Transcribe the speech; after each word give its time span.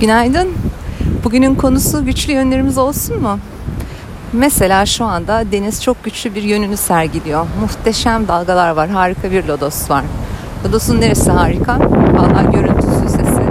Günaydın. 0.00 0.48
Bugünün 1.24 1.54
konusu 1.54 2.04
güçlü 2.04 2.32
yönlerimiz 2.32 2.78
olsun 2.78 3.22
mu? 3.22 3.38
Mesela 4.32 4.86
şu 4.86 5.04
anda 5.04 5.44
deniz 5.52 5.82
çok 5.82 6.04
güçlü 6.04 6.34
bir 6.34 6.42
yönünü 6.42 6.76
sergiliyor. 6.76 7.46
Muhteşem 7.60 8.28
dalgalar 8.28 8.70
var. 8.70 8.88
Harika 8.88 9.30
bir 9.30 9.44
lodos 9.44 9.90
var. 9.90 10.04
Lodos'un 10.64 11.00
neresi 11.00 11.30
harika? 11.30 11.78
Vallahi 12.14 12.52
görüntüsü, 12.52 13.08
sesi. 13.08 13.42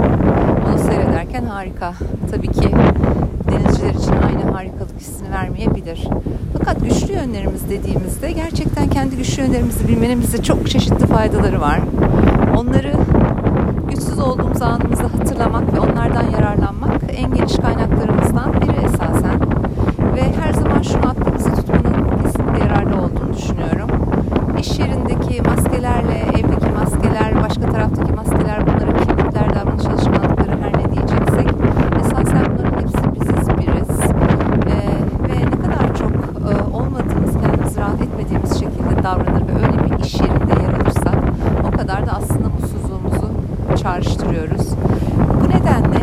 Onu 0.68 0.78
seyrederken 0.78 1.44
harika. 1.44 1.92
Tabii 2.30 2.52
ki 2.52 2.70
denizciler 3.50 3.90
için 3.90 4.12
aynı 4.12 4.52
harikalık 4.52 5.00
hissini 5.00 5.30
vermeyebilir. 5.30 6.08
Fakat 6.58 6.80
güçlü 6.80 7.12
yönlerimiz 7.12 7.70
dediğimizde 7.70 8.32
gerçekten 8.32 8.88
kendi 8.90 9.16
güçlü 9.16 9.42
yönlerimizi 9.42 9.88
bilmenimizde 9.88 10.42
çok 10.42 10.70
çeşitli 10.70 11.06
faydaları 11.06 11.60
var. 11.60 11.80
Davranır 39.08 39.48
ve 39.48 39.66
öyle 39.66 39.98
bir 39.98 40.04
iş 40.04 40.14
yerinde 40.20 40.62
yer 40.62 40.74
alırsak 40.74 41.14
o 41.68 41.76
kadar 41.76 42.06
da 42.06 42.12
aslında 42.12 42.48
mutsuzluğumuzu 42.48 43.30
çağrıştırıyoruz. 43.82 44.68
Bu 45.40 45.48
nedenle 45.48 45.97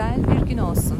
güzel 0.00 0.40
bir 0.40 0.46
gün 0.46 0.58
olsun. 0.58 0.98